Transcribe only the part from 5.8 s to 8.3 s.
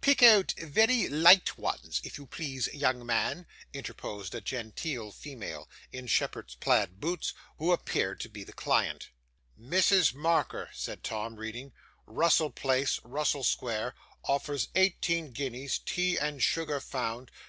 in shepherd's plaid boots, who appeared to